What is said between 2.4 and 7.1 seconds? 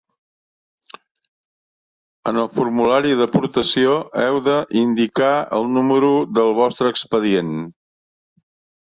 el formulari d'aportació, heu d'indicar el número del vostre